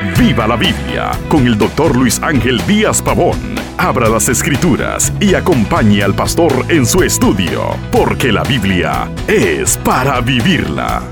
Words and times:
Viva 0.00 0.46
la 0.46 0.54
Biblia 0.54 1.10
con 1.28 1.44
el 1.44 1.58
doctor 1.58 1.96
Luis 1.96 2.20
Ángel 2.22 2.64
Díaz 2.68 3.02
Pavón. 3.02 3.36
Abra 3.78 4.08
las 4.08 4.28
escrituras 4.28 5.12
y 5.18 5.34
acompañe 5.34 6.04
al 6.04 6.14
pastor 6.14 6.66
en 6.68 6.86
su 6.86 7.02
estudio, 7.02 7.74
porque 7.90 8.30
la 8.30 8.44
Biblia 8.44 9.10
es 9.26 9.76
para 9.78 10.20
vivirla. 10.20 11.02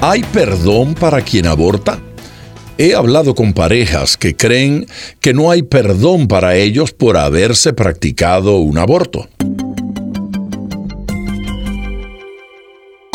¿Hay 0.00 0.24
perdón 0.24 0.94
para 0.94 1.20
quien 1.20 1.46
aborta? 1.46 2.00
He 2.76 2.96
hablado 2.96 3.36
con 3.36 3.52
parejas 3.52 4.16
que 4.16 4.34
creen 4.34 4.88
que 5.20 5.32
no 5.32 5.52
hay 5.52 5.62
perdón 5.62 6.26
para 6.26 6.56
ellos 6.56 6.90
por 6.92 7.16
haberse 7.16 7.72
practicado 7.72 8.56
un 8.56 8.78
aborto. 8.78 9.28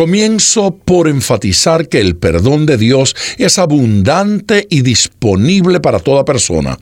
Comienzo 0.00 0.78
por 0.82 1.08
enfatizar 1.08 1.86
que 1.86 2.00
el 2.00 2.16
perdón 2.16 2.64
de 2.64 2.78
Dios 2.78 3.14
es 3.36 3.58
abundante 3.58 4.66
y 4.70 4.80
disponible 4.80 5.78
para 5.78 5.98
toda 5.98 6.24
persona 6.24 6.78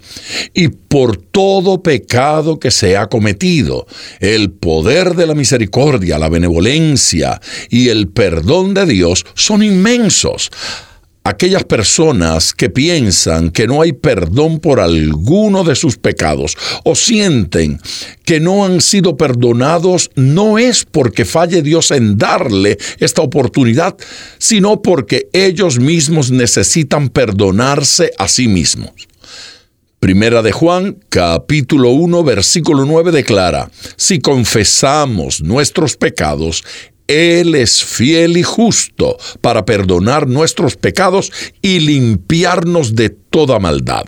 y 0.55 0.69
por 0.69 1.17
todo 1.17 1.83
pecado 1.83 2.61
que 2.61 2.71
se 2.71 2.97
ha 2.97 3.09
cometido. 3.09 3.89
El 4.21 4.53
poder 4.53 5.17
de 5.17 5.27
la 5.27 5.35
misericordia, 5.35 6.17
la 6.17 6.29
benevolencia 6.29 7.41
y 7.69 7.89
el 7.89 8.07
perdón 8.07 8.73
de 8.73 8.87
Dios 8.87 9.27
son 9.35 9.65
inmensos 9.65 10.53
aquellas 11.29 11.65
personas 11.65 12.55
que 12.55 12.71
piensan 12.71 13.51
que 13.51 13.67
no 13.67 13.83
hay 13.83 13.93
perdón 13.93 14.61
por 14.61 14.81
alguno 14.81 15.63
de 15.63 15.75
sus 15.75 15.99
pecados 15.99 16.57
o 16.85 16.95
sienten 16.95 17.81
que 18.25 18.41
no 18.41 18.65
han 18.65 18.81
sido 18.81 19.17
perdonados 19.17 20.11
no 20.15 20.59
es 20.59 20.85
porque 20.85 21.25
falle 21.25 21.63
Dios 21.63 21.91
en 21.91 22.17
darle 22.17 22.79
esta 22.99 23.23
oportunidad, 23.23 23.97
sino 24.39 24.81
porque 24.81 25.29
ellos 25.33 25.79
mismos 25.79 26.31
necesitan 26.31 27.11
perdonarse 27.11 28.13
a 28.19 28.27
sí 28.29 28.49
mismos. 28.49 28.93
Primera 30.01 30.43
de 30.43 30.53
Juan, 30.53 30.97
capítulo 31.09 31.91
1, 31.91 32.23
versículo 32.23 32.85
9 32.85 33.11
declara, 33.11 33.71
si 33.97 34.21
confesamos 34.21 35.43
nuestros 35.43 35.97
pecados, 35.97 36.63
él 37.09 37.55
es 37.55 37.83
fiel 37.83 38.37
y 38.37 38.43
justo 38.43 39.17
para 39.41 39.65
perdonar 39.65 40.29
nuestros 40.29 40.77
pecados 40.77 41.33
y 41.61 41.81
limpiarnos 41.81 42.95
de 42.95 43.09
toda 43.11 43.59
maldad. 43.59 44.05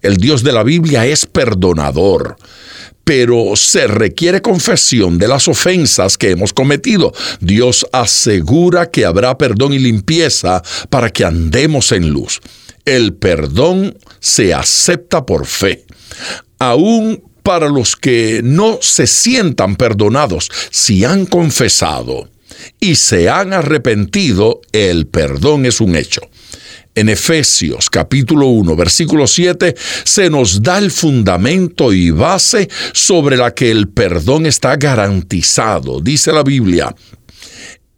El 0.00 0.16
Dios 0.16 0.42
de 0.42 0.52
la 0.52 0.62
Biblia 0.62 1.04
es 1.06 1.26
perdonador 1.26 2.36
pero 3.06 3.54
se 3.54 3.86
requiere 3.86 4.42
confesión 4.42 5.16
de 5.16 5.28
las 5.28 5.46
ofensas 5.46 6.18
que 6.18 6.32
hemos 6.32 6.52
cometido. 6.52 7.12
Dios 7.38 7.86
asegura 7.92 8.90
que 8.90 9.04
habrá 9.04 9.38
perdón 9.38 9.74
y 9.74 9.78
limpieza 9.78 10.60
para 10.90 11.10
que 11.10 11.24
andemos 11.24 11.92
en 11.92 12.10
luz. 12.10 12.40
El 12.84 13.14
perdón 13.14 13.96
se 14.18 14.52
acepta 14.52 15.24
por 15.24 15.46
fe. 15.46 15.84
Aún 16.58 17.22
para 17.44 17.68
los 17.68 17.94
que 17.94 18.40
no 18.42 18.80
se 18.82 19.06
sientan 19.06 19.76
perdonados, 19.76 20.50
si 20.72 21.04
han 21.04 21.26
confesado 21.26 22.28
y 22.80 22.96
se 22.96 23.28
han 23.28 23.52
arrepentido, 23.52 24.60
el 24.72 25.06
perdón 25.06 25.66
es 25.66 25.80
un 25.80 25.96
hecho. 25.96 26.22
En 26.94 27.10
Efesios 27.10 27.90
capítulo 27.90 28.46
1 28.46 28.74
versículo 28.74 29.26
7 29.26 29.74
se 30.04 30.30
nos 30.30 30.62
da 30.62 30.78
el 30.78 30.90
fundamento 30.90 31.92
y 31.92 32.10
base 32.10 32.70
sobre 32.94 33.36
la 33.36 33.52
que 33.52 33.70
el 33.70 33.88
perdón 33.88 34.46
está 34.46 34.76
garantizado. 34.76 36.00
Dice 36.00 36.32
la 36.32 36.42
Biblia, 36.42 36.94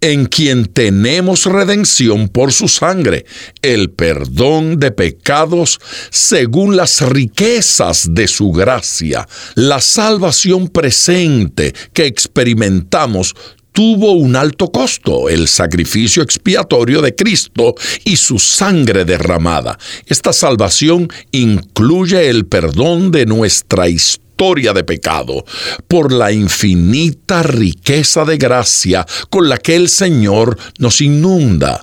en 0.01 0.27
quien 0.27 0.67
tenemos 0.67 1.47
redención 1.47 2.29
por 2.29 2.53
su 2.53 2.69
sangre, 2.69 3.25
el 3.63 3.91
perdón 3.91 4.79
de 4.79 4.93
pecados 4.93 5.81
según 6.11 6.77
las 6.77 7.01
riquezas 7.01 8.07
de 8.11 8.29
su 8.29 8.53
gracia, 8.53 9.29
la 9.55 9.81
salvación 9.81 10.69
presente 10.69 11.75
que 11.93 12.07
experimentamos 12.07 13.35
tuvo 13.79 14.11
un 14.11 14.35
alto 14.35 14.73
costo, 14.73 15.29
el 15.29 15.47
sacrificio 15.47 16.21
expiatorio 16.21 17.01
de 17.01 17.15
Cristo 17.15 17.77
y 18.05 18.17
su 18.17 18.41
sangre 18.41 19.05
derramada. 19.05 19.79
Esta 20.05 20.33
salvación 20.33 21.09
incluye 21.31 22.29
el 22.29 22.47
perdón 22.47 23.13
de 23.13 23.25
nuestra 23.25 23.89
historia 23.89 24.73
de 24.73 24.83
pecado, 24.83 25.45
por 25.87 26.13
la 26.13 26.33
infinita 26.33 27.45
riqueza 27.45 28.25
de 28.25 28.37
gracia 28.37 29.07
con 29.31 29.49
la 29.49 29.59
que 29.59 29.77
el 29.77 29.89
Señor 29.89 30.59
nos 30.81 31.01
inunda. 31.01 31.81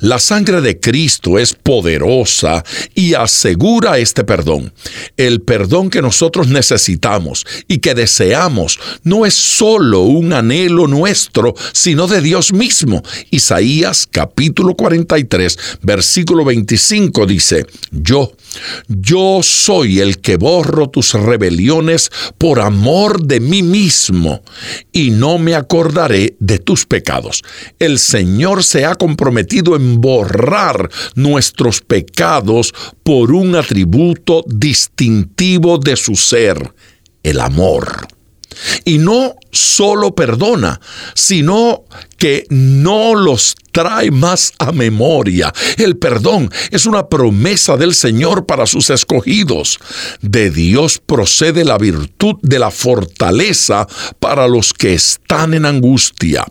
La 0.00 0.18
sangre 0.18 0.60
de 0.60 0.78
Cristo 0.78 1.38
es 1.38 1.54
poderosa 1.54 2.64
y 2.94 3.14
asegura 3.14 3.98
este 3.98 4.24
perdón. 4.24 4.72
El 5.16 5.40
perdón 5.40 5.90
que 5.90 6.02
nosotros 6.02 6.48
necesitamos 6.48 7.46
y 7.68 7.78
que 7.78 7.94
deseamos 7.94 8.78
no 9.02 9.26
es 9.26 9.34
solo 9.34 10.02
un 10.02 10.32
anhelo 10.32 10.86
nuestro, 10.86 11.54
sino 11.72 12.06
de 12.06 12.20
Dios 12.20 12.52
mismo. 12.52 13.02
Isaías 13.30 14.06
capítulo 14.10 14.74
43, 14.74 15.58
versículo 15.82 16.44
25 16.44 17.26
dice, 17.26 17.66
yo, 17.90 18.32
yo 18.88 19.40
soy 19.42 20.00
el 20.00 20.20
que 20.20 20.36
borro 20.36 20.88
tus 20.88 21.14
rebeliones 21.14 22.10
por 22.38 22.60
amor 22.60 23.22
de 23.22 23.40
mí 23.40 23.62
mismo, 23.62 24.42
y 24.92 25.10
no 25.10 25.38
me 25.38 25.54
acordaré 25.54 26.36
de 26.38 26.58
tus 26.58 26.86
pecados. 26.86 27.42
El 27.78 27.98
Señor 27.98 28.64
se 28.64 28.84
ha 28.84 28.94
comprometido 28.94 29.76
en 29.76 30.00
borrar 30.00 30.90
nuestros 31.14 31.80
pecados 31.80 32.74
por 33.02 33.32
un 33.32 33.56
atributo 33.56 34.44
distintivo 34.46 35.78
de 35.78 35.96
su 35.96 36.16
ser, 36.16 36.72
el 37.22 37.40
amor. 37.40 38.08
Y 38.84 38.98
no 38.98 39.36
solo 39.50 40.14
perdona, 40.14 40.80
sino 41.14 41.84
no 42.50 43.14
los 43.14 43.54
trae 43.76 44.10
más 44.10 44.54
a 44.58 44.72
memoria. 44.72 45.52
El 45.76 45.98
perdón 45.98 46.50
es 46.70 46.86
una 46.86 47.08
promesa 47.10 47.76
del 47.76 47.94
Señor 47.94 48.46
para 48.46 48.64
sus 48.64 48.88
escogidos. 48.88 49.78
De 50.22 50.48
Dios 50.50 50.98
procede 51.04 51.62
la 51.62 51.76
virtud 51.76 52.36
de 52.40 52.58
la 52.58 52.70
fortaleza 52.70 53.86
para 54.18 54.48
los 54.48 54.72
que 54.72 54.94
están 54.94 55.52
en 55.52 55.66
angustia. 55.66 56.46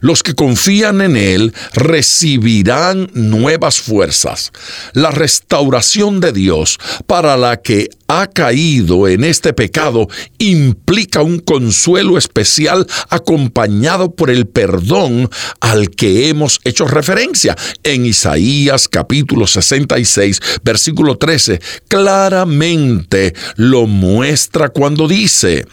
Los 0.00 0.22
que 0.22 0.32
confían 0.32 1.02
en 1.02 1.18
Él 1.18 1.52
recibirán 1.74 3.10
nuevas 3.12 3.78
fuerzas. 3.78 4.50
La 4.94 5.10
restauración 5.10 6.20
de 6.20 6.32
Dios 6.32 6.78
para 7.06 7.36
la 7.36 7.60
que 7.60 7.90
ha 8.08 8.26
caído 8.26 9.06
en 9.06 9.22
este 9.22 9.52
pecado 9.52 10.08
implica 10.38 11.22
un 11.22 11.38
consuelo 11.40 12.16
especial 12.16 12.86
acompañado 13.10 14.14
por 14.14 14.30
el 14.30 14.46
perdón 14.46 15.19
al 15.60 15.90
que 15.90 16.28
hemos 16.28 16.60
hecho 16.64 16.86
referencia 16.86 17.56
en 17.82 18.06
Isaías 18.06 18.88
capítulo 18.88 19.46
66, 19.46 20.40
versículo 20.62 21.16
13. 21.16 21.60
Claramente 21.88 23.34
lo 23.56 23.86
muestra 23.86 24.68
cuando 24.68 25.08
dice, 25.08 25.66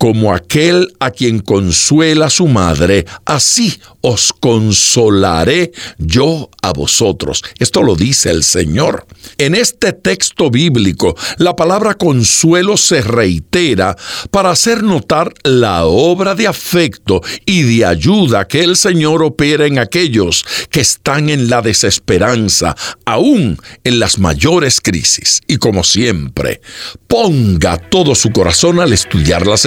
como 0.00 0.32
aquel 0.32 0.94
a 0.98 1.10
quien 1.10 1.40
consuela 1.40 2.30
su 2.30 2.48
madre, 2.48 3.04
así 3.26 3.78
os 4.00 4.32
consolaré 4.32 5.72
yo 5.98 6.48
a 6.62 6.72
vosotros. 6.72 7.42
Esto 7.58 7.82
lo 7.82 7.96
dice 7.96 8.30
el 8.30 8.42
Señor. 8.42 9.06
En 9.36 9.54
este 9.54 9.92
texto 9.92 10.50
bíblico, 10.50 11.14
la 11.36 11.54
palabra 11.54 11.92
consuelo 11.92 12.78
se 12.78 13.02
reitera 13.02 13.94
para 14.30 14.52
hacer 14.52 14.82
notar 14.82 15.34
la 15.44 15.84
obra 15.84 16.34
de 16.34 16.46
afecto 16.46 17.20
y 17.44 17.62
de 17.64 17.84
ayuda 17.84 18.48
que 18.48 18.64
el 18.64 18.76
Señor 18.76 19.22
opera 19.22 19.66
en 19.66 19.78
aquellos 19.78 20.46
que 20.70 20.80
están 20.80 21.28
en 21.28 21.50
la 21.50 21.60
desesperanza, 21.60 22.74
aún 23.04 23.58
en 23.84 24.00
las 24.00 24.18
mayores 24.18 24.80
crisis. 24.80 25.42
Y 25.46 25.58
como 25.58 25.84
siempre, 25.84 26.62
ponga 27.06 27.76
todo 27.76 28.14
su 28.14 28.30
corazón 28.30 28.80
al 28.80 28.94
estudiar 28.94 29.46
las 29.46 29.66